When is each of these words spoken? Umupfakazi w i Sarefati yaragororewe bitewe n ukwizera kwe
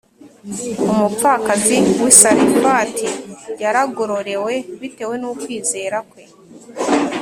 Umupfakazi 0.91 1.77
w 2.01 2.03
i 2.11 2.13
Sarefati 2.19 3.05
yaragororewe 3.63 4.53
bitewe 4.81 5.15
n 5.21 5.23
ukwizera 5.31 5.99
kwe 6.09 6.23